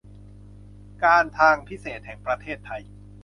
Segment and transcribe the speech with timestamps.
[1.03, 2.83] การทางพิเศษแห่งประเทศไทย